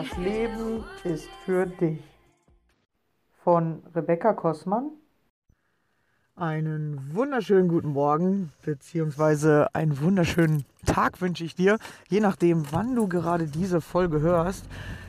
[0.00, 2.02] Das Leben ist für dich.
[3.44, 4.92] Von Rebecca Kossmann.
[6.36, 11.76] Einen wunderschönen guten Morgen, beziehungsweise einen wunderschönen Tag wünsche ich dir,
[12.08, 14.64] je nachdem, wann du gerade diese Folge hörst.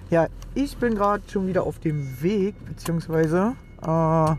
[0.10, 4.36] Ja, ich bin gerade schon wieder auf dem Weg, beziehungsweise, äh,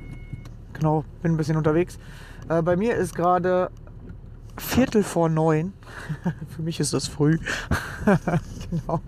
[0.75, 1.99] genau, bin ein bisschen unterwegs.
[2.51, 3.71] Äh, bei mir ist gerade
[4.59, 5.73] Viertel vor neun.
[6.55, 7.39] Für mich ist das früh.
[8.73, 9.01] genau.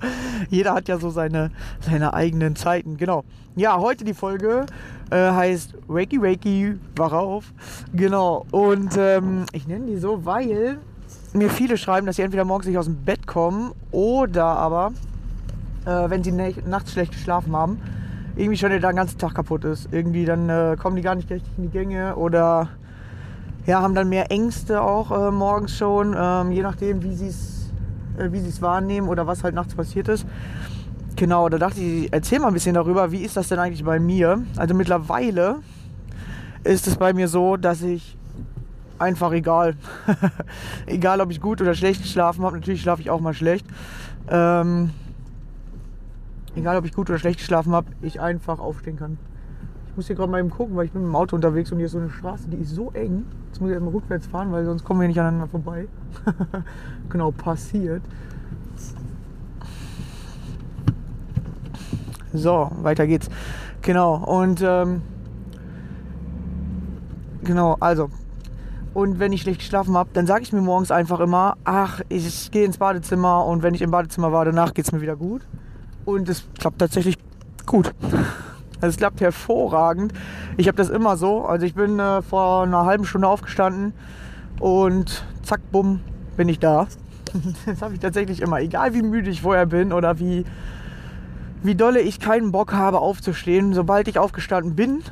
[0.50, 1.50] Jeder hat ja so seine,
[1.80, 2.96] seine eigenen Zeiten.
[2.96, 3.24] Genau.
[3.56, 4.66] Ja, heute die Folge
[5.10, 7.52] äh, heißt Wakey Wakey, wach auf.
[7.92, 8.46] Genau.
[8.50, 10.78] Und ähm, ich nenne die so, weil
[11.32, 14.92] mir viele schreiben, dass sie entweder morgens nicht aus dem Bett kommen oder aber,
[15.84, 17.80] äh, wenn sie nachts schlecht geschlafen haben,
[18.36, 19.88] irgendwie schon der ganze Tag kaputt ist.
[19.92, 22.69] Irgendwie dann äh, kommen die gar nicht richtig in die Gänge oder
[23.66, 27.53] ja, haben dann mehr Ängste auch äh, morgens schon, ähm, je nachdem, wie sie es
[28.19, 30.27] äh, wie sie's wahrnehmen oder was halt nachts passiert ist.
[31.17, 34.01] Genau, da dachte ich, erzähl mal ein bisschen darüber, wie ist das denn eigentlich bei
[34.01, 34.43] mir?
[34.57, 35.61] Also mittlerweile
[36.65, 38.17] ist es bei mir so, dass ich
[38.98, 39.77] einfach egal,
[40.87, 43.67] egal ob ich gut oder schlecht geschlafen habe, natürlich schlafe ich auch mal schlecht.
[44.29, 44.91] Ähm,
[46.57, 49.19] egal ob ich gut oder schlecht geschlafen habe, ich einfach aufstehen kann.
[49.95, 51.78] Ich muss hier gerade mal eben gucken, weil ich bin mit dem Auto unterwegs und
[51.78, 53.27] hier ist so eine Straße, die ist so eng.
[53.47, 55.86] Jetzt muss ich erstmal rückwärts fahren, weil sonst kommen wir nicht aneinander vorbei.
[57.11, 58.03] genau, passiert.
[62.33, 63.28] So, weiter geht's.
[63.83, 65.03] Genau, und ähm,
[67.45, 68.11] genau, also.
[68.95, 72.51] Und wenn ich schlecht geschlafen habe, dann sage ich mir morgens einfach immer, ach, ich
[72.51, 75.42] gehe ins Badezimmer und wenn ich im Badezimmer war, danach geht es mir wieder gut.
[76.05, 77.17] Und es klappt tatsächlich
[77.64, 77.95] gut.
[78.80, 80.12] Also es klappt hervorragend.
[80.56, 81.44] Ich habe das immer so.
[81.44, 83.92] Also ich bin äh, vor einer halben Stunde aufgestanden
[84.61, 86.00] und zack, bumm,
[86.36, 86.86] bin ich da.
[87.67, 88.61] Das habe ich tatsächlich immer.
[88.61, 90.45] Egal wie müde ich vorher bin oder wie,
[91.64, 95.02] wie dolle ich keinen Bock habe aufzustehen, sobald ich aufgestanden bin,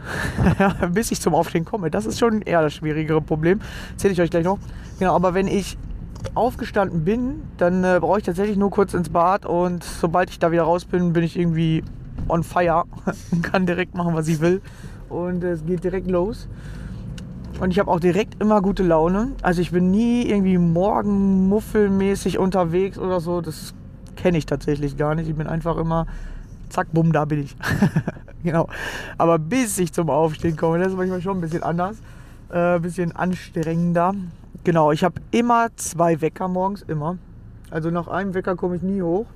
[0.92, 1.90] bis ich zum Aufstehen komme.
[1.90, 3.60] Das ist schon eher das schwierigere Problem.
[3.92, 4.58] Erzähle ich euch gleich noch.
[4.98, 5.76] Genau, aber wenn ich
[6.34, 10.52] aufgestanden bin, dann äh, brauche ich tatsächlich nur kurz ins Bad und sobald ich da
[10.52, 11.82] wieder raus bin, bin ich irgendwie
[12.32, 12.84] on fire
[13.30, 14.60] und kann direkt machen, was ich will.
[15.08, 16.48] Und es geht direkt los.
[17.60, 19.32] Und ich habe auch direkt immer gute Laune.
[19.42, 23.40] Also ich bin nie irgendwie morgenmuffelmäßig unterwegs oder so.
[23.40, 23.74] Das
[24.16, 25.28] kenne ich tatsächlich gar nicht.
[25.28, 26.06] Ich bin einfach immer,
[26.70, 27.56] zack, bumm, da bin ich.
[28.42, 28.68] genau.
[29.18, 31.98] Aber bis ich zum Aufstehen komme, das ist manchmal schon ein bisschen anders.
[32.50, 34.14] Äh, ein bisschen anstrengender.
[34.64, 37.18] Genau, ich habe immer zwei Wecker morgens, immer.
[37.70, 39.26] Also nach einem Wecker komme ich nie hoch.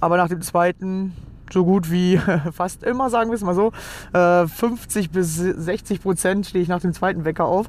[0.00, 1.12] Aber nach dem zweiten
[1.52, 2.18] so gut wie
[2.52, 3.72] fast immer, sagen wir es mal so.
[4.12, 7.68] 50 äh, bis 60 Prozent stehe ich nach dem zweiten Wecker auf.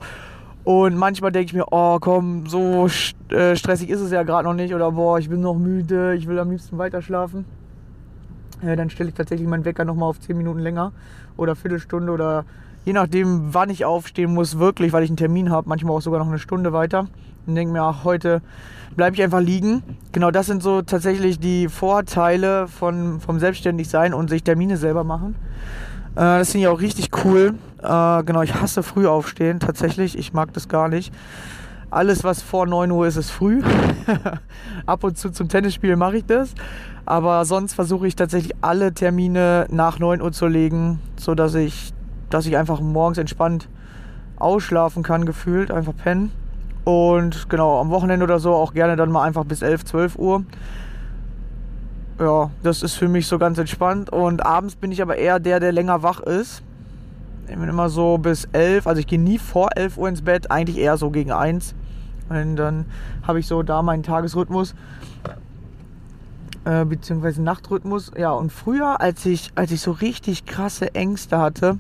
[0.64, 2.88] Und manchmal denke ich mir, oh komm, so
[3.30, 4.74] äh, stressig ist es ja gerade noch nicht.
[4.74, 7.46] Oder boah, ich bin noch müde, ich will am liebsten weiter schlafen.
[8.62, 10.92] dann stelle ich tatsächlich meinen Wecker nochmal auf 10 Minuten länger
[11.38, 12.46] oder Viertelstunde oder
[12.86, 16.20] je nachdem, wann ich aufstehen muss, wirklich, weil ich einen Termin habe, manchmal auch sogar
[16.20, 17.08] noch eine Stunde weiter.
[17.50, 18.42] Und denke mir, ach, heute
[18.96, 19.82] bleibe ich einfach liegen.
[20.12, 25.36] Genau, das sind so tatsächlich die Vorteile von, vom Selbstständigsein und sich Termine selber machen.
[26.16, 27.56] Äh, das finde ich auch richtig cool.
[27.82, 30.18] Äh, genau, ich hasse früh aufstehen, tatsächlich.
[30.18, 31.14] Ich mag das gar nicht.
[31.90, 33.64] Alles, was vor 9 Uhr ist, ist früh.
[34.86, 36.54] Ab und zu zum Tennisspielen mache ich das.
[37.06, 41.94] Aber sonst versuche ich tatsächlich alle Termine nach 9 Uhr zu legen, sodass ich,
[42.30, 43.70] dass ich einfach morgens entspannt
[44.36, 46.32] ausschlafen kann, gefühlt, einfach pennen.
[46.90, 50.44] Und genau, am Wochenende oder so auch gerne dann mal einfach bis 11, 12 Uhr.
[52.20, 54.10] Ja, das ist für mich so ganz entspannt.
[54.10, 56.64] Und abends bin ich aber eher der, der länger wach ist.
[57.48, 60.50] Ich bin immer so bis 11, also ich gehe nie vor 11 Uhr ins Bett,
[60.50, 61.76] eigentlich eher so gegen 1.
[62.30, 62.88] Und dann
[63.22, 64.74] habe ich so da meinen Tagesrhythmus.
[66.66, 68.12] Äh, beziehungsweise Nachtrhythmus.
[68.18, 71.78] Ja, und früher, als ich, als ich so richtig krasse Ängste hatte,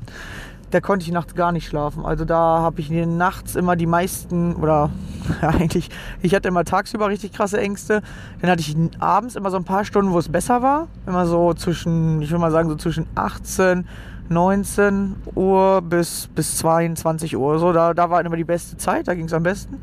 [0.71, 2.05] da konnte ich nachts gar nicht schlafen.
[2.05, 4.89] Also da habe ich nachts immer die meisten, oder
[5.41, 5.89] eigentlich,
[6.21, 8.01] ich hatte immer tagsüber richtig krasse Ängste.
[8.41, 10.87] Dann hatte ich abends immer so ein paar Stunden, wo es besser war.
[11.07, 13.87] Immer so zwischen, ich würde mal sagen, so zwischen 18,
[14.29, 17.59] 19 Uhr bis, bis 22 Uhr.
[17.59, 19.77] So, da, da war immer die beste Zeit, da ging es am besten.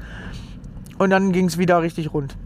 [0.98, 2.36] Und dann ging es wieder richtig rund.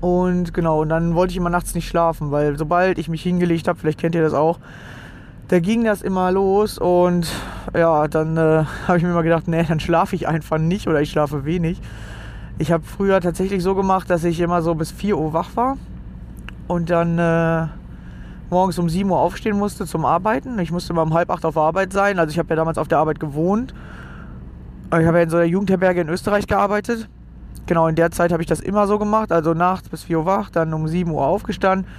[0.00, 3.68] Und genau, und dann wollte ich immer nachts nicht schlafen, weil sobald ich mich hingelegt
[3.68, 4.58] habe, vielleicht kennt ihr das auch,
[5.50, 7.26] da ging das immer los und
[7.74, 11.00] ja, dann äh, habe ich mir immer gedacht, nee, dann schlafe ich einfach nicht oder
[11.00, 11.80] ich schlafe wenig.
[12.58, 15.76] Ich habe früher tatsächlich so gemacht, dass ich immer so bis 4 Uhr wach war
[16.68, 17.66] und dann äh,
[18.48, 20.56] morgens um 7 Uhr aufstehen musste zum Arbeiten.
[20.60, 22.20] Ich musste immer um halb acht auf Arbeit sein.
[22.20, 23.74] Also ich habe ja damals auf der Arbeit gewohnt.
[24.86, 27.08] Ich habe ja in so einer Jugendherberge in Österreich gearbeitet.
[27.66, 29.32] Genau, in der Zeit habe ich das immer so gemacht.
[29.32, 31.90] Also nachts bis 4 Uhr wach, dann um 7 Uhr aufgestanden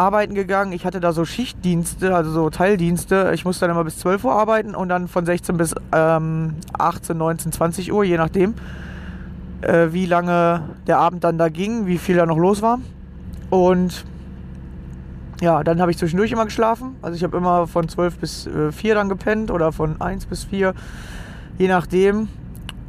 [0.00, 0.72] arbeiten gegangen.
[0.72, 3.32] Ich hatte da so Schichtdienste, also so Teildienste.
[3.34, 7.16] Ich musste dann immer bis 12 Uhr arbeiten und dann von 16 bis ähm, 18,
[7.16, 8.54] 19, 20 Uhr, je nachdem,
[9.60, 12.80] äh, wie lange der Abend dann da ging, wie viel da noch los war.
[13.50, 14.06] Und
[15.42, 16.96] ja, dann habe ich zwischendurch immer geschlafen.
[17.02, 20.44] Also ich habe immer von 12 bis äh, 4 dann gepennt oder von 1 bis
[20.44, 20.72] 4,
[21.58, 22.28] je nachdem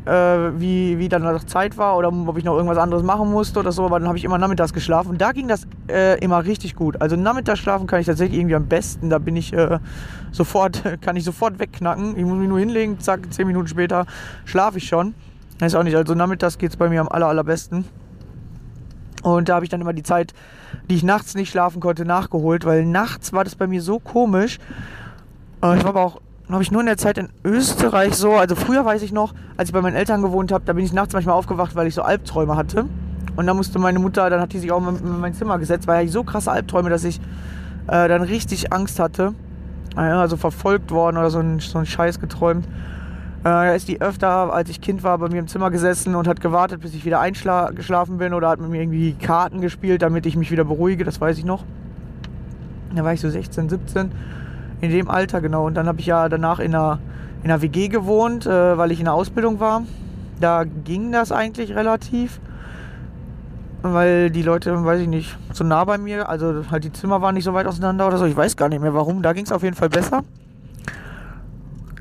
[0.05, 0.11] äh,
[0.59, 3.71] wie, wie dann noch Zeit war oder ob ich noch irgendwas anderes machen musste oder
[3.71, 6.75] so, aber dann habe ich immer nachmittags geschlafen und da ging das äh, immer richtig
[6.75, 7.01] gut.
[7.01, 9.79] Also nachmittags schlafen kann ich tatsächlich irgendwie am besten, da bin ich äh,
[10.31, 12.17] sofort, kann ich sofort wegknacken.
[12.17, 14.05] Ich muss mich nur hinlegen, zack, zehn Minuten später
[14.45, 15.13] schlafe ich schon.
[15.59, 17.85] Ist auch nicht, also nachmittags geht es bei mir am aller, allerbesten.
[19.21, 20.33] Und da habe ich dann immer die Zeit,
[20.89, 24.57] die ich nachts nicht schlafen konnte, nachgeholt, weil nachts war das bei mir so komisch.
[25.61, 26.21] Äh, ich war aber auch
[26.53, 29.69] habe ich nur in der Zeit in Österreich so, also früher weiß ich noch, als
[29.69, 32.01] ich bei meinen Eltern gewohnt habe, da bin ich nachts manchmal aufgewacht, weil ich so
[32.01, 32.85] Albträume hatte.
[33.35, 36.05] Und dann musste meine Mutter, dann hat die sich auch in mein Zimmer gesetzt, weil
[36.05, 37.19] ich so krasse Albträume, dass ich
[37.87, 39.33] äh, dann richtig Angst hatte.
[39.95, 42.65] Also verfolgt worden oder so ein, so ein Scheiß geträumt.
[42.65, 46.27] Äh, da ist die öfter, als ich Kind war, bei mir im Zimmer gesessen und
[46.27, 50.25] hat gewartet, bis ich wieder eingeschlafen bin oder hat mit mir irgendwie Karten gespielt, damit
[50.25, 51.63] ich mich wieder beruhige, das weiß ich noch.
[52.93, 54.11] Da war ich so 16, 17
[54.81, 55.67] in dem Alter, genau.
[55.67, 56.99] Und dann habe ich ja danach in einer,
[57.43, 59.83] in einer WG gewohnt, äh, weil ich in der Ausbildung war.
[60.39, 62.41] Da ging das eigentlich relativ.
[63.83, 67.33] Weil die Leute, weiß ich nicht, so nah bei mir, also halt die Zimmer waren
[67.33, 68.25] nicht so weit auseinander oder so.
[68.25, 69.21] Ich weiß gar nicht mehr warum.
[69.23, 70.23] Da ging es auf jeden Fall besser.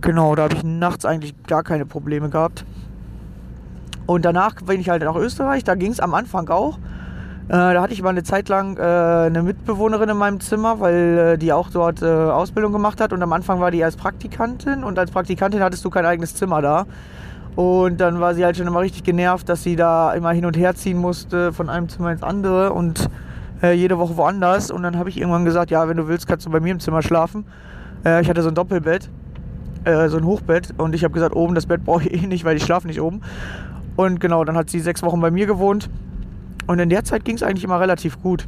[0.01, 2.65] Genau, da habe ich nachts eigentlich gar keine Probleme gehabt.
[4.07, 5.65] Und danach bin ich halt nach Österreich.
[5.65, 6.79] Da ging es am Anfang auch.
[7.51, 11.33] Äh, da hatte ich mal eine Zeit lang äh, eine Mitbewohnerin in meinem Zimmer, weil
[11.35, 13.13] äh, die auch dort Ausbildung gemacht hat.
[13.13, 16.63] Und am Anfang war die als Praktikantin und als Praktikantin hattest du kein eigenes Zimmer
[16.63, 16.87] da.
[17.57, 20.57] Und dann war sie halt schon immer richtig genervt, dass sie da immer hin und
[20.57, 23.11] her ziehen musste von einem Zimmer ins andere und
[23.63, 24.71] jede Woche woanders.
[24.71, 26.81] Und dann habe ich irgendwann gesagt, ja, wenn du willst, kannst du bei mir im
[26.81, 27.45] Zimmer schlafen.
[28.23, 29.11] Ich hatte so ein Doppelbett,
[29.85, 30.73] so ein Hochbett.
[30.79, 33.03] Und ich habe gesagt, oben das Bett brauche ich eh nicht, weil ich schlafe nicht
[33.03, 33.21] oben.
[33.97, 35.91] Und genau, dann hat sie sechs Wochen bei mir gewohnt.
[36.71, 38.47] Und in der Zeit ging es eigentlich immer relativ gut.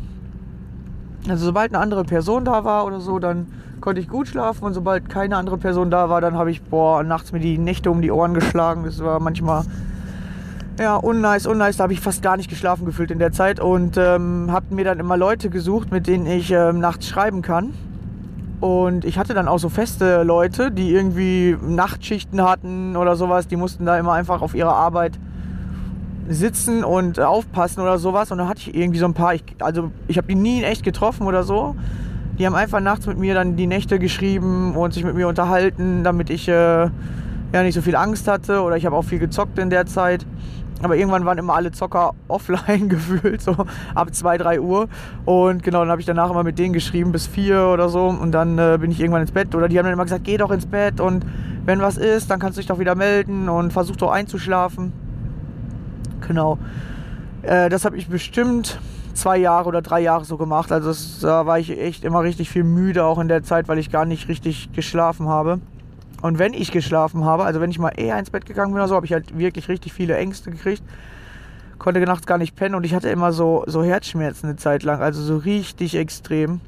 [1.28, 3.48] Also sobald eine andere Person da war oder so, dann
[3.80, 7.02] konnte ich gut schlafen und sobald keine andere Person da war, dann habe ich boah,
[7.02, 8.84] nachts mir die Nächte um die Ohren geschlagen.
[8.84, 9.64] Das war manchmal
[10.78, 11.78] ja, unnice, unnice.
[11.78, 14.84] Da habe ich fast gar nicht geschlafen gefühlt in der Zeit und ähm, habe mir
[14.84, 17.74] dann immer Leute gesucht, mit denen ich ähm, nachts schreiben kann.
[18.60, 23.48] Und ich hatte dann auch so feste Leute, die irgendwie Nachtschichten hatten oder sowas.
[23.48, 25.18] Die mussten da immer einfach auf ihre Arbeit
[26.28, 28.30] sitzen und aufpassen oder sowas.
[28.30, 30.64] Und da hatte ich irgendwie so ein paar, ich, also ich habe die nie in
[30.64, 31.74] echt getroffen oder so.
[32.38, 36.02] Die haben einfach nachts mit mir dann die Nächte geschrieben und sich mit mir unterhalten,
[36.02, 38.62] damit ich äh, ja nicht so viel Angst hatte.
[38.62, 40.26] Oder ich habe auch viel gezockt in der Zeit.
[40.82, 43.54] Aber irgendwann waren immer alle Zocker offline gefühlt, so
[43.94, 44.88] ab 2, 3 Uhr.
[45.24, 48.06] Und genau, dann habe ich danach immer mit denen geschrieben bis 4 oder so.
[48.06, 49.54] Und dann äh, bin ich irgendwann ins Bett.
[49.54, 51.24] Oder die haben dann immer gesagt, geh doch ins Bett und
[51.64, 54.92] wenn was ist, dann kannst du dich doch wieder melden und versuch doch einzuschlafen.
[56.26, 56.58] Genau.
[57.42, 58.78] Äh, das habe ich bestimmt
[59.14, 60.72] zwei Jahre oder drei Jahre so gemacht.
[60.72, 63.78] Also das, da war ich echt immer richtig viel müde, auch in der Zeit, weil
[63.78, 65.60] ich gar nicht richtig geschlafen habe.
[66.22, 68.88] Und wenn ich geschlafen habe, also wenn ich mal eher ins Bett gegangen bin oder
[68.88, 70.82] so, habe ich halt wirklich richtig viele Ängste gekriegt.
[71.78, 75.00] Konnte nachts gar nicht pennen und ich hatte immer so, so Herzschmerzen eine Zeit lang,
[75.00, 76.60] also so richtig extrem.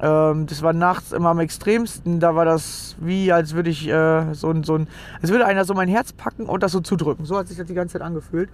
[0.00, 2.20] Ähm, das war nachts immer am extremsten.
[2.20, 4.86] Da war das wie, als würde ich äh, so so ein,
[5.22, 7.24] als würde einer so mein Herz packen und das so zudrücken.
[7.24, 8.50] So hat sich das die ganze Zeit angefühlt.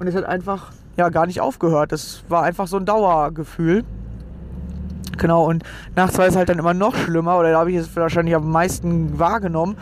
[0.00, 1.92] Und es hat einfach ja gar nicht aufgehört.
[1.92, 3.84] Das war einfach so ein Dauergefühl.
[5.18, 5.62] Genau, und
[5.94, 8.50] nachts war es halt dann immer noch schlimmer, oder da habe ich es wahrscheinlich am
[8.50, 9.76] meisten wahrgenommen.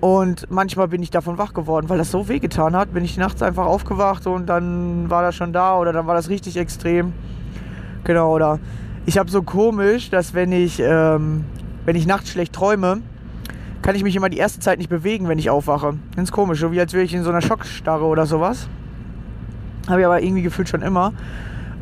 [0.00, 2.94] Und manchmal bin ich davon wach geworden, weil das so wehgetan hat.
[2.94, 6.28] Bin ich nachts einfach aufgewacht und dann war das schon da oder dann war das
[6.28, 7.12] richtig extrem.
[8.04, 8.60] Genau, oder
[9.06, 11.44] ich habe so komisch, dass wenn ich, ähm,
[11.84, 13.02] wenn ich nachts schlecht träume,
[13.82, 15.94] kann ich mich immer die erste Zeit nicht bewegen, wenn ich aufwache.
[16.14, 18.68] Ganz komisch, so wie als wäre ich in so einer Schockstarre oder sowas.
[19.88, 21.12] Habe ich aber irgendwie gefühlt schon immer.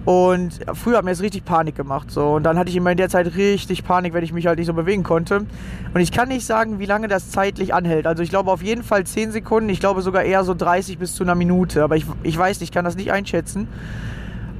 [0.04, 2.10] Und früher hat mir das richtig Panik gemacht.
[2.10, 2.32] So.
[2.32, 4.66] Und dann hatte ich immer in der Zeit richtig Panik, wenn ich mich halt nicht
[4.66, 5.44] so bewegen konnte.
[5.92, 8.06] Und ich kann nicht sagen, wie lange das zeitlich anhält.
[8.06, 9.68] Also ich glaube auf jeden Fall 10 Sekunden.
[9.68, 11.84] Ich glaube sogar eher so 30 bis zu einer Minute.
[11.84, 13.68] Aber ich, ich weiß nicht, ich kann das nicht einschätzen.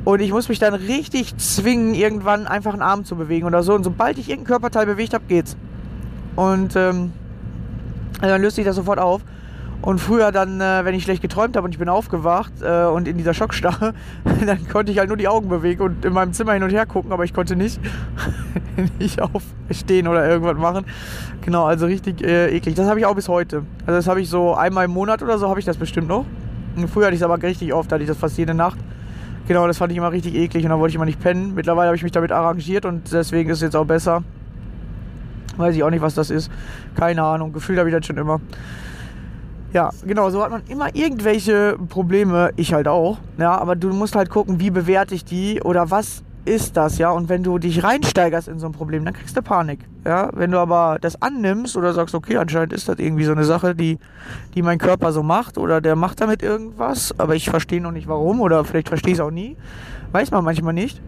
[0.05, 3.75] Und ich muss mich dann richtig zwingen, irgendwann einfach einen Arm zu bewegen oder so.
[3.75, 5.57] Und sobald ich irgendein Körperteil bewegt habe, geht's.
[6.37, 7.13] Und ähm,
[8.21, 9.23] dann löst sich das sofort auf.
[9.83, 13.09] Und früher dann, äh, wenn ich schlecht geträumt habe und ich bin aufgewacht äh, und
[13.09, 13.95] in dieser Schockstarre,
[14.47, 16.85] dann konnte ich halt nur die Augen bewegen und in meinem Zimmer hin und her
[16.85, 17.81] gucken, aber ich konnte nicht,
[18.99, 20.85] nicht aufstehen oder irgendwas machen.
[21.41, 22.75] Genau, also richtig äh, eklig.
[22.75, 23.63] Das habe ich auch bis heute.
[23.87, 26.27] Also das habe ich so einmal im Monat oder so habe ich das bestimmt noch.
[26.77, 28.79] Und früher hatte ich es aber richtig oft, hatte ich das fast jede Nacht.
[29.49, 31.55] Genau, das fand ich immer richtig eklig und dann wollte ich immer nicht pennen.
[31.55, 34.23] Mittlerweile habe ich mich damit arrangiert und deswegen ist es jetzt auch besser.
[35.57, 36.51] Weiß ich auch nicht, was das ist.
[36.95, 37.53] Keine Ahnung.
[37.53, 38.41] Gefühlt habe ich das schon immer.
[39.73, 43.19] Ja, genau, so hat man immer irgendwelche Probleme, ich halt auch.
[43.39, 47.11] Ja, aber du musst halt gucken, wie bewerte ich die oder was ist das, ja?
[47.11, 49.81] Und wenn du dich reinsteigerst in so ein Problem, dann kriegst du Panik.
[50.05, 53.45] Ja, wenn du aber das annimmst oder sagst, okay, anscheinend ist das irgendwie so eine
[53.45, 53.99] Sache, die,
[54.55, 58.09] die mein Körper so macht oder der macht damit irgendwas, aber ich verstehe noch nicht
[58.09, 59.57] warum oder vielleicht verstehe ich es auch nie,
[60.13, 61.01] weiß man manchmal nicht,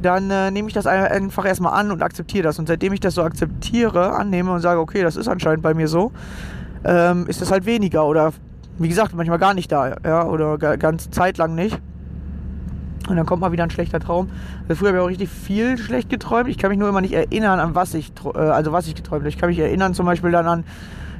[0.00, 2.58] dann äh, nehme ich das einfach erstmal an und akzeptiere das.
[2.58, 5.88] Und seitdem ich das so akzeptiere, annehme und sage, okay, das ist anscheinend bei mir
[5.88, 6.12] so,
[6.84, 8.32] ähm, ist das halt weniger oder
[8.78, 11.78] wie gesagt, manchmal gar nicht da, ja, oder ganz zeitlang nicht.
[13.08, 14.30] Und dann kommt mal wieder ein schlechter Traum.
[14.62, 16.48] Also früher habe ich auch richtig viel schlecht geträumt.
[16.48, 19.22] Ich kann mich nur immer nicht erinnern, an was ich, äh, also was ich geträumt
[19.22, 19.28] habe.
[19.28, 20.64] Ich kann mich erinnern zum Beispiel dann an,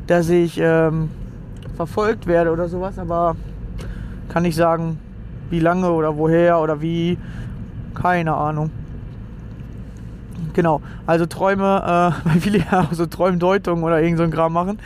[0.06, 1.10] dass ich ähm,
[1.76, 3.36] verfolgt werde oder sowas, aber
[4.28, 4.98] kann nicht sagen,
[5.50, 7.18] wie lange oder woher oder wie.
[7.94, 8.70] Keine Ahnung.
[10.54, 14.52] Genau, also Träume, äh, weil viele ja auch so Träumdeutung oder irgend so ein Kram
[14.52, 14.78] machen.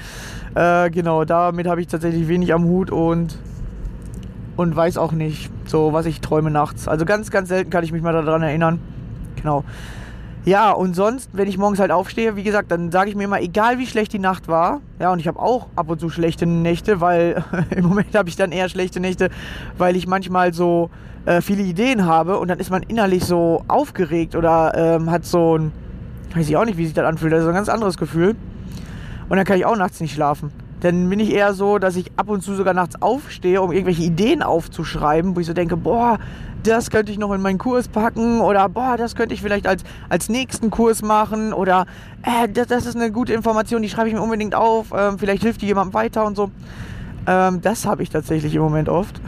[0.55, 3.39] Äh, genau, damit habe ich tatsächlich wenig am Hut und
[4.57, 6.87] und weiß auch nicht, so was ich träume nachts.
[6.87, 8.79] Also ganz, ganz selten kann ich mich mal daran erinnern.
[9.37, 9.65] Genau.
[10.45, 13.41] Ja, und sonst, wenn ich morgens halt aufstehe, wie gesagt, dann sage ich mir immer,
[13.41, 16.45] egal wie schlecht die Nacht war, ja, und ich habe auch ab und zu schlechte
[16.45, 19.31] Nächte, weil im Moment habe ich dann eher schlechte Nächte,
[19.79, 20.91] weil ich manchmal so
[21.25, 25.57] äh, viele Ideen habe und dann ist man innerlich so aufgeregt oder ähm, hat so
[25.57, 25.73] ein,
[26.35, 28.37] weiß ich auch nicht, wie sich das anfühlt, das ist ein ganz anderes Gefühl.
[29.29, 30.53] Und dann kann ich auch nachts nicht schlafen
[30.85, 34.03] dann bin ich eher so, dass ich ab und zu sogar nachts aufstehe, um irgendwelche
[34.03, 36.19] Ideen aufzuschreiben, wo ich so denke, boah,
[36.63, 39.83] das könnte ich noch in meinen Kurs packen oder boah, das könnte ich vielleicht als,
[40.11, 41.87] als nächsten Kurs machen oder
[42.23, 45.43] äh, das, das ist eine gute Information, die schreibe ich mir unbedingt auf, ähm, vielleicht
[45.43, 46.51] hilft die jemandem weiter und so.
[47.27, 49.23] Ähm, das habe ich tatsächlich im Moment oft.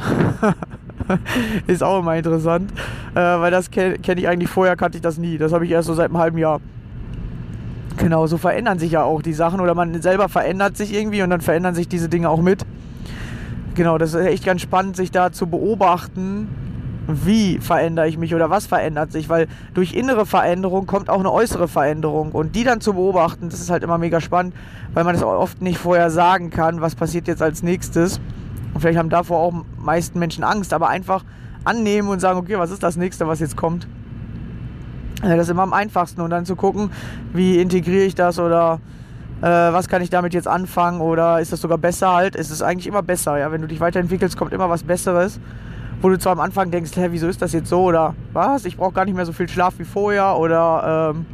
[1.66, 2.70] ist auch immer interessant,
[3.14, 5.38] äh, weil das kenne kenn ich eigentlich vorher, kannte ich das nie.
[5.38, 6.60] Das habe ich erst so seit einem halben Jahr.
[7.96, 11.30] Genau, so verändern sich ja auch die Sachen oder man selber verändert sich irgendwie und
[11.30, 12.64] dann verändern sich diese Dinge auch mit.
[13.74, 16.48] Genau, das ist echt ganz spannend, sich da zu beobachten,
[17.08, 21.32] wie verändere ich mich oder was verändert sich, weil durch innere Veränderung kommt auch eine
[21.32, 24.54] äußere Veränderung und die dann zu beobachten, das ist halt immer mega spannend,
[24.92, 28.20] weil man das oft nicht vorher sagen kann, was passiert jetzt als nächstes.
[28.74, 31.24] Und vielleicht haben davor auch meisten Menschen Angst, aber einfach
[31.64, 33.86] annehmen und sagen, okay, was ist das nächste, was jetzt kommt?
[35.22, 36.90] Das ist immer am einfachsten und dann zu gucken,
[37.32, 38.80] wie integriere ich das oder
[39.40, 42.36] äh, was kann ich damit jetzt anfangen oder ist das sogar besser halt.
[42.36, 43.50] Es ist eigentlich immer besser, ja.
[43.50, 45.40] Wenn du dich weiterentwickelst, kommt immer was Besseres.
[46.02, 48.66] Wo du zwar am Anfang denkst, hä, wieso ist das jetzt so oder was?
[48.66, 51.26] Ich brauche gar nicht mehr so viel Schlaf wie vorher oder ähm,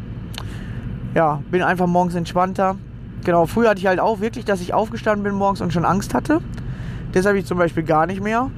[1.14, 2.76] ja, bin einfach morgens entspannter.
[3.24, 6.14] Genau, früher hatte ich halt auch wirklich, dass ich aufgestanden bin morgens und schon Angst
[6.14, 6.40] hatte.
[7.12, 8.50] Das habe ich zum Beispiel gar nicht mehr.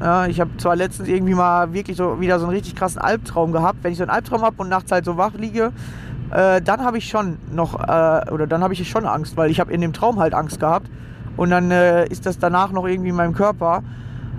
[0.00, 3.52] Ja, ich habe zwar letztens irgendwie mal wirklich so wieder so einen richtig krassen Albtraum
[3.52, 3.80] gehabt.
[3.82, 5.72] Wenn ich so einen Albtraum habe und nachts halt so wach liege,
[6.30, 9.60] äh, dann habe ich schon noch, äh, oder dann habe ich schon Angst, weil ich
[9.60, 10.90] habe in dem Traum halt Angst gehabt.
[11.36, 13.82] Und dann äh, ist das danach noch irgendwie in meinem Körper.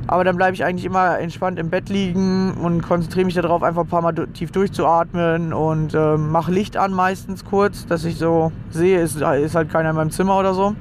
[0.08, 3.84] Aber dann bleibe ich eigentlich immer entspannt im Bett liegen und konzentriere mich darauf, einfach
[3.84, 8.52] ein paar Mal tief durchzuatmen und äh, mache Licht an meistens kurz, dass ich so
[8.72, 10.76] sehe, ist, ist halt keiner in meinem Zimmer oder so.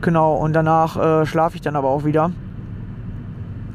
[0.00, 2.30] Genau, und danach äh, schlafe ich dann aber auch wieder.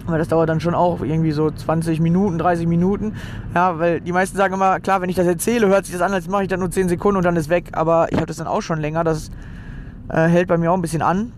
[0.07, 3.15] Weil das dauert dann schon auch irgendwie so 20 Minuten, 30 Minuten.
[3.55, 6.13] Ja, weil die meisten sagen immer, klar, wenn ich das erzähle, hört sich das an,
[6.13, 7.69] als mache ich dann nur 10 Sekunden und dann ist weg.
[7.71, 9.03] Aber ich habe das dann auch schon länger.
[9.03, 9.31] Das
[10.09, 11.31] äh, hält bei mir auch ein bisschen an.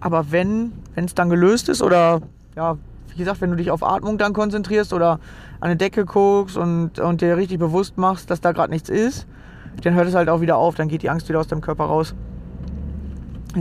[0.00, 2.20] Aber wenn es dann gelöst ist oder
[2.56, 2.76] ja,
[3.12, 5.12] wie gesagt, wenn du dich auf Atmung dann konzentrierst oder
[5.60, 9.26] an eine Decke guckst und, und dir richtig bewusst machst, dass da gerade nichts ist,
[9.82, 10.74] dann hört es halt auch wieder auf.
[10.74, 12.14] Dann geht die Angst wieder aus deinem Körper raus.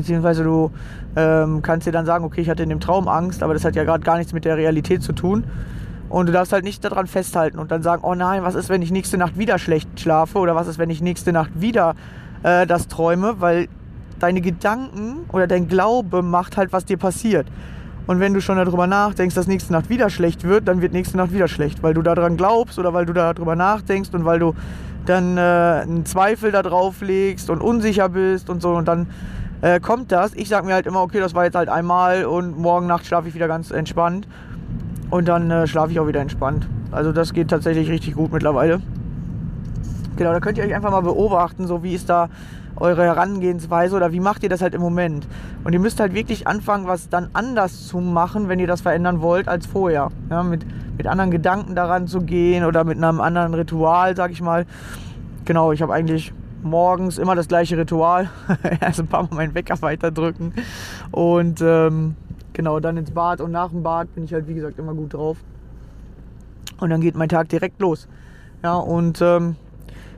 [0.02, 0.72] Beziehungsweise du
[1.16, 3.76] ähm, kannst dir dann sagen, okay, ich hatte in dem Traum Angst, aber das hat
[3.76, 5.44] ja gerade gar nichts mit der Realität zu tun.
[6.10, 8.82] Und du darfst halt nicht daran festhalten und dann sagen, oh nein, was ist, wenn
[8.82, 11.96] ich nächste Nacht wieder schlecht schlafe oder was ist, wenn ich nächste Nacht wieder
[12.44, 13.68] äh, das träume, weil
[14.20, 17.48] deine Gedanken oder dein Glaube macht halt, was dir passiert.
[18.08, 21.18] Und wenn du schon darüber nachdenkst, dass nächste Nacht wieder schlecht wird, dann wird nächste
[21.18, 24.54] Nacht wieder schlecht, weil du daran glaubst oder weil du darüber nachdenkst und weil du
[25.06, 29.08] dann äh, einen Zweifel da drauf legst und unsicher bist und so und dann
[29.66, 30.36] äh, kommt das.
[30.36, 33.28] Ich sage mir halt immer, okay, das war jetzt halt einmal und morgen Nacht schlafe
[33.28, 34.28] ich wieder ganz entspannt.
[35.10, 36.68] Und dann äh, schlafe ich auch wieder entspannt.
[36.92, 38.80] Also das geht tatsächlich richtig gut mittlerweile.
[40.18, 42.30] Genau, da könnt ihr euch einfach mal beobachten, so wie ist da
[42.76, 45.28] eure Herangehensweise oder wie macht ihr das halt im Moment.
[45.64, 49.22] Und ihr müsst halt wirklich anfangen, was dann anders zu machen, wenn ihr das verändern
[49.22, 50.12] wollt, als vorher.
[50.30, 50.64] Ja, mit,
[50.96, 54.68] mit anderen Gedanken daran zu gehen oder mit einem anderen Ritual, sag ich mal.
[55.44, 56.34] Genau, ich habe eigentlich
[56.66, 58.30] morgens immer das gleiche Ritual.
[58.82, 60.54] Erst ein paar Mal meinen Wecker weiterdrücken.
[61.12, 62.16] Und ähm,
[62.54, 63.40] genau, dann ins Bad.
[63.40, 65.38] Und nach dem Bad bin ich halt, wie gesagt, immer gut drauf.
[66.80, 68.08] Und dann geht mein Tag direkt los.
[68.64, 69.56] Ja, und ähm,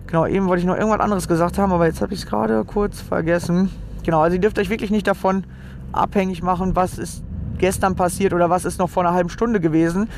[0.07, 2.63] genau, eben wollte ich noch irgendwas anderes gesagt haben, aber jetzt habe ich es gerade
[2.63, 3.69] kurz vergessen.
[4.03, 5.43] Genau, also ihr dürft euch wirklich nicht davon
[5.91, 7.23] abhängig machen, was ist
[7.57, 10.09] gestern passiert oder was ist noch vor einer halben Stunde gewesen.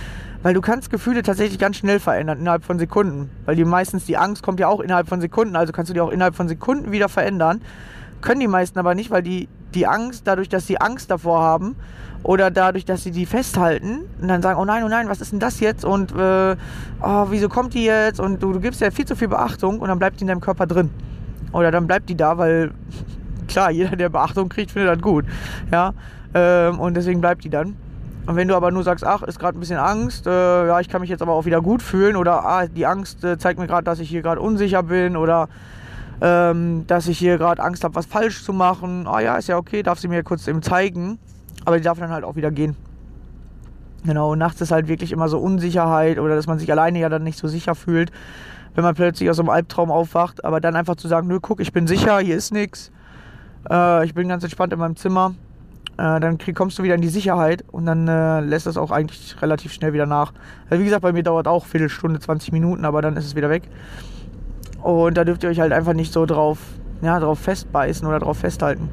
[0.42, 3.30] Weil du kannst Gefühle tatsächlich ganz schnell verändern, innerhalb von Sekunden.
[3.46, 6.02] Weil die meistens die Angst kommt ja auch innerhalb von Sekunden, also kannst du die
[6.02, 7.62] auch innerhalb von Sekunden wieder verändern.
[8.22, 11.76] Können die meisten aber nicht, weil die, die Angst, dadurch, dass sie Angst davor haben
[12.24, 15.32] oder dadurch, dass sie die festhalten und dann sagen, oh nein, oh nein, was ist
[15.32, 16.56] denn das jetzt und äh,
[17.02, 19.88] oh, wieso kommt die jetzt und du, du gibst ja viel zu viel Beachtung und
[19.88, 20.90] dann bleibt die in deinem Körper drin.
[21.52, 22.72] Oder dann bleibt die da, weil
[23.48, 25.26] klar, jeder, der Beachtung kriegt, findet das gut.
[25.72, 25.94] Ja,
[26.34, 27.76] ähm, und deswegen bleibt die dann.
[28.30, 30.88] Und wenn du aber nur sagst, ach, ist gerade ein bisschen Angst, äh, ja, ich
[30.88, 33.66] kann mich jetzt aber auch wieder gut fühlen oder ah, die Angst äh, zeigt mir
[33.66, 35.50] gerade, dass ich hier gerade unsicher bin oder
[36.22, 39.08] ähm, dass ich hier gerade Angst habe, was falsch zu machen.
[39.08, 41.18] Ah ja, ist ja okay, darf sie mir kurz eben zeigen,
[41.66, 42.76] aber die darf dann halt auch wieder gehen.
[44.06, 47.10] Genau, und nachts ist halt wirklich immer so Unsicherheit oder dass man sich alleine ja
[47.10, 48.12] dann nicht so sicher fühlt,
[48.76, 50.46] wenn man plötzlich aus einem Albtraum aufwacht.
[50.46, 52.92] Aber dann einfach zu sagen, nö, guck, ich bin sicher, hier ist nichts,
[53.72, 55.34] äh, ich bin ganz entspannt in meinem Zimmer
[56.00, 58.90] äh, dann krieg, kommst du wieder in die Sicherheit und dann äh, lässt das auch
[58.90, 60.32] eigentlich relativ schnell wieder nach.
[60.70, 63.50] Also wie gesagt, bei mir dauert auch Viertelstunde, 20 Minuten, aber dann ist es wieder
[63.50, 63.64] weg.
[64.82, 66.60] Und da dürft ihr euch halt einfach nicht so drauf,
[67.02, 68.90] ja, drauf festbeißen oder drauf festhalten.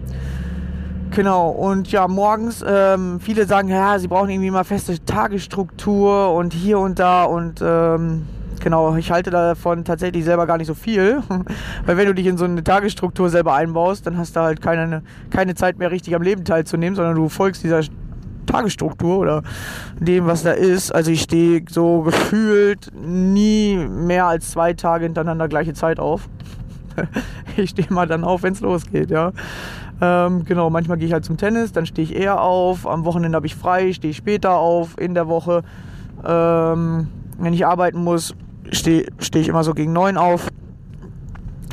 [1.12, 6.52] Genau, und ja, morgens, ähm, viele sagen, ja, sie brauchen irgendwie mal feste Tagesstruktur und
[6.52, 8.26] hier und da und ähm,
[8.60, 11.22] genau, ich halte davon tatsächlich selber gar nicht so viel.
[11.86, 15.02] Weil wenn du dich in so eine Tagesstruktur selber einbaust, dann hast du halt keine,
[15.30, 17.82] keine Zeit mehr richtig am Leben teilzunehmen, sondern du folgst dieser
[18.46, 19.42] Tagesstruktur oder
[19.98, 20.94] dem, was da ist.
[20.94, 26.28] Also ich stehe so gefühlt nie mehr als zwei Tage hintereinander gleiche Zeit auf.
[27.56, 29.32] ich stehe mal dann auf, wenn es losgeht, ja.
[30.00, 32.86] Ähm, genau, manchmal gehe ich halt zum Tennis, dann stehe ich eher auf.
[32.86, 35.62] Am Wochenende habe ich frei, stehe ich später auf in der Woche.
[36.24, 38.34] Ähm, wenn ich arbeiten muss,
[38.72, 40.48] stehe steh ich immer so gegen neun auf.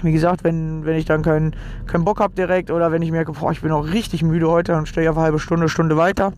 [0.02, 1.56] Wie gesagt, wenn, wenn ich dann keinen
[1.88, 4.74] kein Bock habe direkt oder wenn ich merke, boah, ich bin auch richtig müde heute,
[4.74, 6.34] dann stehe ich auf eine halbe Stunde, Stunde weiter.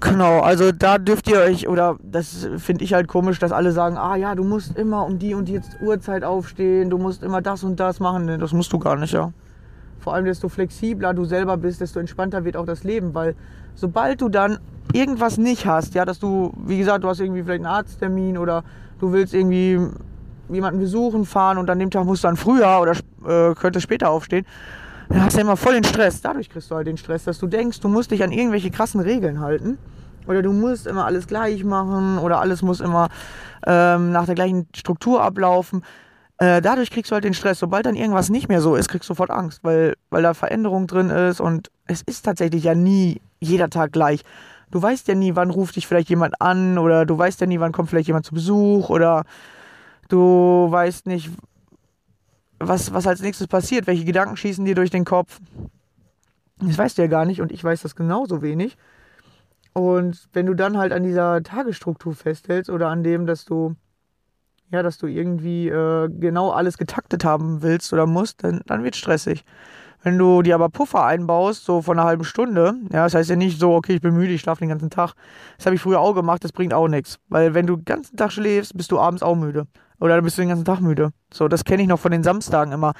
[0.00, 3.96] Genau, also da dürft ihr euch, oder das finde ich halt komisch, dass alle sagen,
[3.98, 7.64] ah ja, du musst immer um die und die Uhrzeit aufstehen, du musst immer das
[7.64, 8.38] und das machen.
[8.38, 9.32] Das musst du gar nicht, ja.
[9.98, 13.34] Vor allem, desto flexibler du selber bist, desto entspannter wird auch das Leben, weil
[13.74, 14.58] sobald du dann
[14.92, 18.62] irgendwas nicht hast, ja, dass du, wie gesagt, du hast irgendwie vielleicht einen Arzttermin oder
[19.00, 19.78] du willst irgendwie
[20.48, 22.92] jemanden besuchen, fahren und an dem Tag musst du dann früher oder
[23.26, 24.46] äh, könntest später aufstehen,
[25.08, 26.20] dann hast du immer voll den Stress.
[26.20, 29.00] Dadurch kriegst du halt den Stress, dass du denkst, du musst dich an irgendwelche krassen
[29.00, 29.78] Regeln halten.
[30.26, 33.08] Oder du musst immer alles gleich machen oder alles muss immer
[33.66, 35.82] ähm, nach der gleichen Struktur ablaufen.
[36.36, 37.58] Äh, dadurch kriegst du halt den Stress.
[37.58, 40.86] Sobald dann irgendwas nicht mehr so ist, kriegst du sofort Angst, weil, weil da Veränderung
[40.86, 44.22] drin ist und es ist tatsächlich ja nie jeder Tag gleich
[44.70, 47.60] du weißt ja nie, wann ruft dich vielleicht jemand an oder du weißt ja nie,
[47.60, 49.24] wann kommt vielleicht jemand zu Besuch oder
[50.08, 51.30] du weißt nicht,
[52.58, 55.40] was, was als nächstes passiert, welche Gedanken schießen dir durch den Kopf.
[56.60, 58.76] Das weißt du ja gar nicht und ich weiß das genauso wenig.
[59.74, 63.76] Und wenn du dann halt an dieser Tagesstruktur festhältst oder an dem, dass du
[64.70, 68.96] ja, dass du irgendwie äh, genau alles getaktet haben willst oder musst, dann, dann wird
[68.96, 69.44] stressig.
[70.02, 73.36] Wenn du dir aber Puffer einbaust, so von einer halben Stunde, ja, das heißt ja
[73.36, 75.14] nicht so, okay, ich bin müde, ich schlafe den ganzen Tag.
[75.56, 77.18] Das habe ich früher auch gemacht, das bringt auch nichts.
[77.28, 79.66] Weil wenn du den ganzen Tag schläfst, bist du abends auch müde.
[80.00, 81.10] Oder dann bist du den ganzen Tag müde.
[81.32, 82.92] So, das kenne ich noch von den Samstagen immer.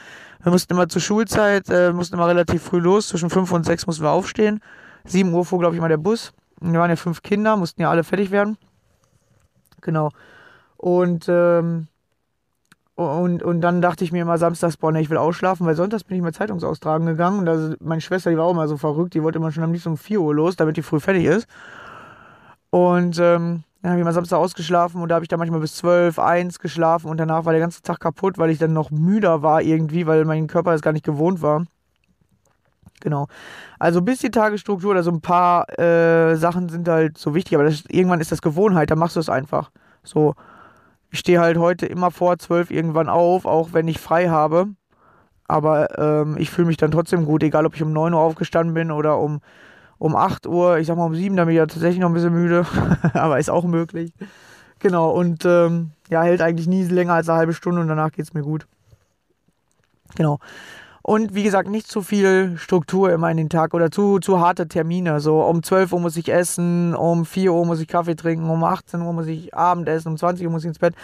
[0.42, 3.86] Wir mussten immer zur Schulzeit, äh, mussten immer relativ früh los, zwischen 5 und 6
[3.86, 4.60] mussten wir aufstehen.
[5.04, 6.32] 7 Uhr fuhr, glaube ich, mal der Bus.
[6.60, 8.58] Wir waren ja fünf Kinder, mussten ja alle fertig werden.
[9.80, 10.10] Genau.
[10.76, 11.86] Und ähm,
[12.98, 16.02] und, und dann dachte ich mir immer samstags, boah, ne, ich will ausschlafen, weil sonntags
[16.02, 17.38] bin ich mal Zeitungsaustragen gegangen.
[17.38, 19.70] Und also meine Schwester, die war auch immer so verrückt, die wollte immer schon am
[19.70, 21.46] liebsten um 4 Uhr los, damit die früh fertig ist.
[22.70, 25.76] Und ähm, dann habe ich mal Samstag ausgeschlafen und da habe ich dann manchmal bis
[25.76, 29.42] 12, 1 geschlafen und danach war der ganze Tag kaputt, weil ich dann noch müder
[29.42, 31.66] war irgendwie, weil mein Körper das gar nicht gewohnt war.
[32.98, 33.28] Genau.
[33.78, 37.62] Also bis die Tagesstruktur oder so ein paar äh, Sachen sind halt so wichtig, aber
[37.62, 39.70] das, irgendwann ist das Gewohnheit, dann machst du es einfach.
[40.02, 40.34] So
[41.10, 44.68] ich stehe halt heute immer vor zwölf irgendwann auf, auch wenn ich frei habe.
[45.46, 48.74] Aber ähm, ich fühle mich dann trotzdem gut, egal ob ich um 9 Uhr aufgestanden
[48.74, 49.40] bin oder um,
[49.96, 50.78] um 8 Uhr.
[50.78, 52.66] Ich sag mal um 7, dann bin ich ja tatsächlich noch ein bisschen müde.
[53.14, 54.12] aber ist auch möglich.
[54.78, 58.26] Genau, und ähm, ja, hält eigentlich nie länger als eine halbe Stunde und danach geht
[58.26, 58.66] es mir gut.
[60.14, 60.38] Genau.
[61.08, 64.68] Und wie gesagt, nicht zu viel Struktur immer in den Tag oder zu, zu harte
[64.68, 65.20] Termine.
[65.20, 68.62] So um 12 Uhr muss ich essen, um 4 Uhr muss ich Kaffee trinken, um
[68.62, 70.94] 18 Uhr muss ich Abendessen, um 20 Uhr muss ich ins Bett.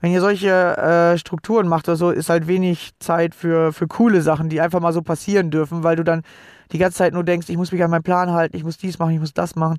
[0.00, 4.20] Wenn ihr solche äh, Strukturen macht oder so, ist halt wenig Zeit für, für coole
[4.20, 6.22] Sachen, die einfach mal so passieren dürfen, weil du dann
[6.72, 8.98] die ganze Zeit nur denkst, ich muss mich an meinen Plan halten, ich muss dies
[8.98, 9.78] machen, ich muss das machen.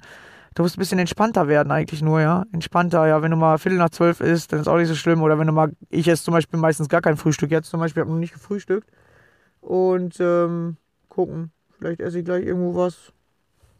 [0.56, 2.46] Du musst ein bisschen entspannter werden eigentlich nur, ja.
[2.54, 3.22] Entspannter, ja.
[3.22, 5.22] Wenn du mal Viertel nach zwölf isst, dann ist auch nicht so schlimm.
[5.24, 7.52] Oder wenn du mal, ich esse zum Beispiel meistens gar kein Frühstück.
[7.52, 8.88] Jetzt zum Beispiel habe ich noch nicht gefrühstückt.
[9.64, 10.78] Und ähm,
[11.10, 11.52] gucken.
[11.78, 13.12] Vielleicht esse ich gleich irgendwo was.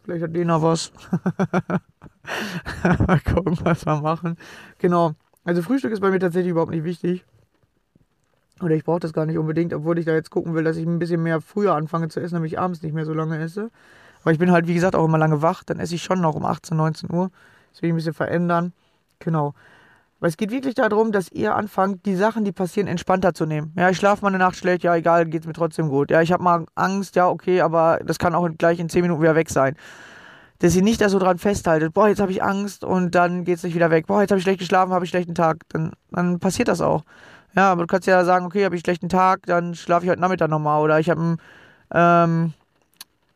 [0.02, 0.92] Vielleicht hat Lena was.
[3.06, 4.36] mal gucken, was wir machen.
[4.78, 5.12] Genau.
[5.44, 7.24] Also Frühstück ist bei mir tatsächlich überhaupt nicht wichtig.
[8.60, 10.86] Oder ich brauche das gar nicht unbedingt, obwohl ich da jetzt gucken will, dass ich
[10.86, 13.70] ein bisschen mehr früher anfange zu essen, damit ich abends nicht mehr so lange esse.
[14.22, 15.64] Aber ich bin halt, wie gesagt, auch immer lange wach.
[15.64, 17.30] Dann esse ich schon noch um 18, 19 Uhr.
[17.72, 18.72] Das will ich ein bisschen verändern.
[19.18, 19.54] Genau.
[20.24, 23.74] Weil es geht wirklich darum, dass ihr anfangt, die Sachen, die passieren, entspannter zu nehmen.
[23.76, 26.10] Ja, ich schlafe mal eine Nacht schlecht, ja, egal, geht es mir trotzdem gut.
[26.10, 29.20] Ja, ich habe mal Angst, ja, okay, aber das kann auch gleich in 10 Minuten
[29.20, 29.76] wieder weg sein.
[30.60, 33.58] Dass ihr nicht da so dran festhaltet, boah, jetzt habe ich Angst und dann geht
[33.58, 34.06] es nicht wieder weg.
[34.06, 35.58] Boah, jetzt habe ich schlecht geschlafen, habe ich schlechten Tag.
[35.68, 37.04] Dann, dann passiert das auch.
[37.54, 40.22] Ja, aber du kannst ja sagen, okay, habe ich schlechten Tag, dann schlafe ich heute
[40.22, 40.80] Nachmittag nochmal.
[40.80, 41.36] Oder ich habe einen,
[41.92, 42.54] ähm,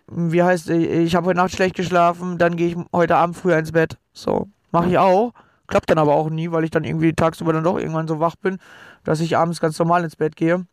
[0.07, 3.73] wie heißt, ich habe heute Nacht schlecht geschlafen, dann gehe ich heute Abend früher ins
[3.73, 3.99] Bett.
[4.15, 5.35] So, mache ich auch.
[5.69, 8.35] Klappt dann aber auch nie, weil ich dann irgendwie tagsüber dann doch irgendwann so wach
[8.37, 8.59] bin,
[9.05, 10.67] dass ich abends ganz normal ins Bett gehe.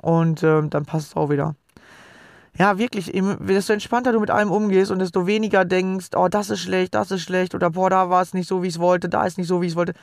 [0.00, 1.54] Und ähm, dann passt es auch wieder.
[2.58, 6.60] Ja, wirklich, desto entspannter du mit allem umgehst und desto weniger denkst, oh, das ist
[6.60, 9.08] schlecht, das ist schlecht oder boah, da war es nicht so, wie ich es wollte,
[9.08, 9.94] da ist nicht so, wie ich es wollte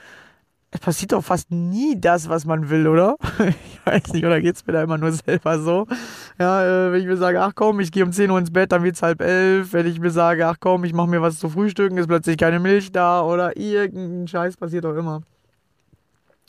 [0.71, 3.17] es passiert doch fast nie das, was man will, oder?
[3.85, 5.87] Weiß nicht, oder geht es mir da immer nur selber so?
[6.39, 8.71] Ja, äh, wenn ich mir sage, ach komm, ich gehe um 10 Uhr ins Bett,
[8.71, 9.73] dann wird es halb elf.
[9.73, 12.59] Wenn ich mir sage, ach komm, ich mache mir was zu frühstücken, ist plötzlich keine
[12.59, 15.21] Milch da oder irgendein Scheiß passiert doch immer.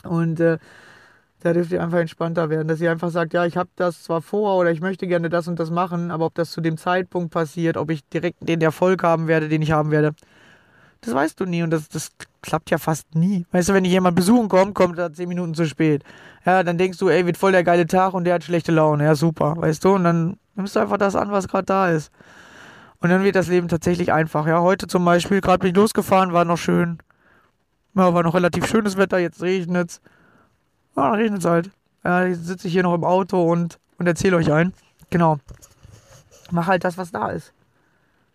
[0.03, 0.57] Und äh,
[1.39, 4.21] da dürft ihr einfach entspannter werden, dass ihr einfach sagt, ja, ich habe das zwar
[4.21, 7.31] vor oder ich möchte gerne das und das machen, aber ob das zu dem Zeitpunkt
[7.31, 10.13] passiert, ob ich direkt den Erfolg haben werde, den ich haben werde,
[11.03, 12.11] das weißt du nie und das, das
[12.41, 13.45] klappt ja fast nie.
[13.51, 16.03] Weißt du, wenn dich jemand besuchen kommt, kommt er zehn Minuten zu spät.
[16.45, 19.03] Ja, dann denkst du, ey, wird voll der geile Tag und der hat schlechte Laune.
[19.03, 19.95] Ja, super, weißt du?
[19.95, 22.11] Und dann nimmst du einfach das an, was gerade da ist.
[22.99, 24.47] Und dann wird das Leben tatsächlich einfach.
[24.47, 26.99] Ja, heute zum Beispiel, gerade bin ich losgefahren, war noch schön.
[27.95, 30.01] Ja, war noch relativ schönes Wetter, jetzt regnet es.
[30.95, 31.71] Ja, dann regnet es halt.
[32.03, 34.73] Ja, jetzt sitze ich hier noch im Auto und, und erzähle euch ein.
[35.09, 35.37] Genau.
[36.51, 37.53] Mach halt das, was da ist.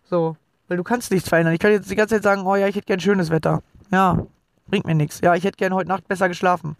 [0.03, 0.37] So,
[0.69, 1.53] weil du kannst nichts verändern.
[1.53, 3.61] Ich kann jetzt die ganze Zeit sagen, oh ja, ich hätte gern schönes Wetter.
[3.91, 4.25] Ja,
[4.67, 5.19] bringt mir nichts.
[5.21, 6.77] Ja, ich hätte gern heute Nacht besser geschlafen.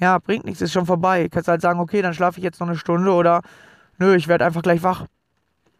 [0.00, 1.24] Ja, bringt nichts, ist schon vorbei.
[1.24, 3.42] Du kannst halt sagen, okay, dann schlafe ich jetzt noch eine Stunde oder
[3.98, 5.06] nö, ich werde einfach gleich wach.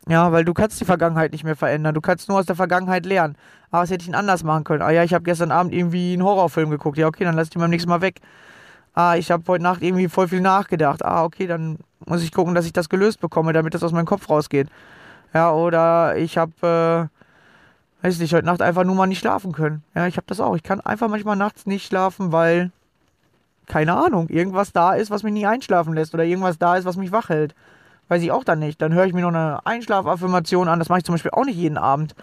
[0.08, 1.94] Ja, weil du kannst die Vergangenheit nicht mehr verändern.
[1.94, 3.36] Du kannst nur aus der Vergangenheit lernen.
[3.70, 4.82] Ah, was hätte ich denn anders machen können?
[4.82, 6.98] Ah ja, ich habe gestern Abend irgendwie einen Horrorfilm geguckt.
[6.98, 8.20] Ja, okay, dann lass ich den beim nächsten Mal weg.
[8.94, 11.04] Ah, ich habe heute Nacht irgendwie voll viel nachgedacht.
[11.04, 14.06] Ah, okay, dann muss ich gucken, dass ich das gelöst bekomme, damit das aus meinem
[14.06, 14.68] Kopf rausgeht.
[15.32, 17.21] Ja, oder ich habe äh,
[18.02, 19.82] weiß nicht, heute Nacht einfach nur mal nicht schlafen können.
[19.94, 20.56] Ja, ich habe das auch.
[20.56, 22.70] Ich kann einfach manchmal nachts nicht schlafen, weil,
[23.66, 26.96] keine Ahnung, irgendwas da ist, was mich nie einschlafen lässt oder irgendwas da ist, was
[26.96, 27.54] mich wach hält.
[28.08, 28.82] Weiß ich auch dann nicht.
[28.82, 30.80] Dann höre ich mir noch eine Einschlafaffirmation an.
[30.80, 32.14] Das mache ich zum Beispiel auch nicht jeden Abend.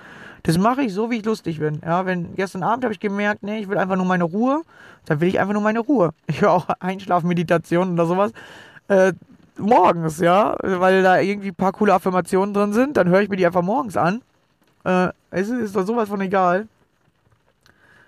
[0.44, 1.82] Das mache ich so, wie ich lustig bin.
[1.84, 4.62] Ja, wenn gestern Abend habe ich gemerkt, nee, ich will einfach nur meine Ruhe,
[5.06, 6.12] dann will ich einfach nur meine Ruhe.
[6.28, 8.32] Ich höre auch Einschlafmeditation oder sowas.
[8.90, 9.14] Äh,
[9.58, 13.38] morgens, ja, weil da irgendwie ein paar coole Affirmationen drin sind, dann höre ich mir
[13.38, 14.22] die einfach morgens an
[14.84, 16.68] äh, es ist doch sowas von egal.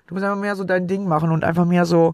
[0.08, 2.14] Du musst einfach mehr so dein Ding machen und einfach mehr so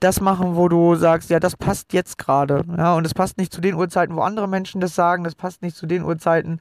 [0.00, 2.64] das machen, wo du sagst, ja, das passt jetzt gerade.
[2.76, 5.62] Ja, und es passt nicht zu den Uhrzeiten, wo andere Menschen das sagen, das passt
[5.62, 6.60] nicht zu den Uhrzeiten,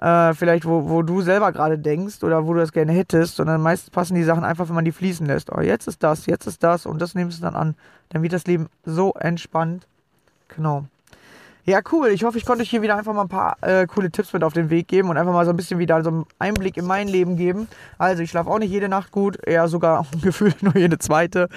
[0.00, 3.60] äh, vielleicht, wo, wo du selber gerade denkst oder wo du das gerne hättest, sondern
[3.60, 5.52] meistens passen die Sachen einfach, wenn man die fließen lässt.
[5.52, 7.74] Oh, jetzt ist das, jetzt ist das und das nimmst du dann an.
[8.08, 9.86] Dann wird das Leben so entspannt.
[10.48, 10.86] Genau.
[11.64, 12.08] Ja, cool.
[12.08, 14.42] Ich hoffe, ich konnte euch hier wieder einfach mal ein paar äh, coole Tipps mit
[14.42, 16.84] auf den Weg geben und einfach mal so ein bisschen wieder so einen Einblick in
[16.84, 17.68] mein Leben geben.
[17.98, 21.48] Also, ich schlafe auch nicht jede Nacht gut, eher sogar gefühlt nur jede zweite.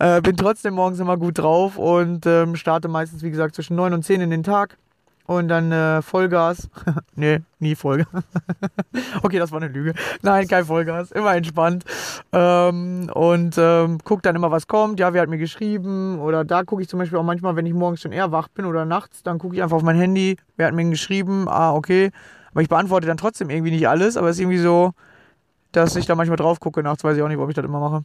[0.00, 3.94] Äh, bin trotzdem morgens immer gut drauf und ähm, starte meistens, wie gesagt, zwischen 9
[3.94, 4.78] und 10 in den Tag.
[5.26, 6.68] Und dann äh, Vollgas.
[7.14, 8.24] nee, nie Vollgas.
[9.22, 9.94] okay, das war eine Lüge.
[10.22, 11.12] Nein, kein Vollgas.
[11.12, 11.84] Immer entspannt.
[12.32, 14.98] Ähm, und ähm, guck dann immer, was kommt.
[14.98, 16.18] Ja, wer hat mir geschrieben?
[16.18, 18.64] Oder da gucke ich zum Beispiel auch manchmal, wenn ich morgens schon eher wach bin
[18.64, 20.36] oder nachts, dann gucke ich einfach auf mein Handy.
[20.56, 21.46] Wer hat mir geschrieben?
[21.48, 22.10] Ah, okay.
[22.50, 24.16] Aber ich beantworte dann trotzdem irgendwie nicht alles.
[24.16, 24.92] Aber es ist irgendwie so,
[25.70, 26.82] dass ich da manchmal drauf gucke.
[26.82, 28.04] Nachts weiß ich auch nicht, ob ich das immer mache.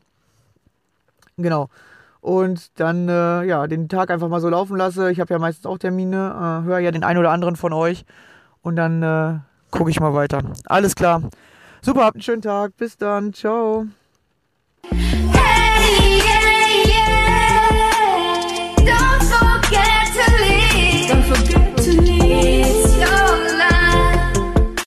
[1.37, 1.69] Genau
[2.27, 5.09] und dann äh, ja den Tag einfach mal so laufen lasse.
[5.11, 8.03] Ich habe ja meistens auch Termine, äh, höre ja den einen oder anderen von euch
[8.61, 9.39] und dann äh,
[9.71, 10.41] gucke ich mal weiter.
[10.65, 11.21] Alles klar.
[11.81, 12.75] Super, habt einen schönen Tag.
[12.75, 13.33] Bis dann.
[13.33, 13.85] Ciao.